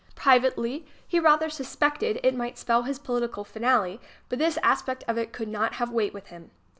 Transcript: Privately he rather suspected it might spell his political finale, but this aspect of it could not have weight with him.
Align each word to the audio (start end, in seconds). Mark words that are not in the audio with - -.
Privately 0.15 0.87
he 1.07 1.19
rather 1.19 1.47
suspected 1.47 2.19
it 2.23 2.33
might 2.33 2.57
spell 2.57 2.81
his 2.81 2.97
political 2.97 3.43
finale, 3.43 4.01
but 4.29 4.39
this 4.39 4.57
aspect 4.63 5.03
of 5.07 5.15
it 5.15 5.31
could 5.31 5.47
not 5.47 5.73
have 5.75 5.91
weight 5.91 6.11
with 6.11 6.29
him. 6.29 6.49